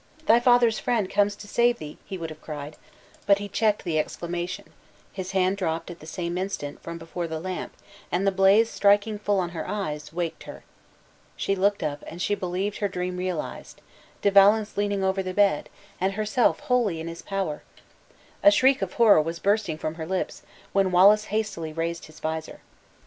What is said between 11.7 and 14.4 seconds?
up, and she believed her dream realized De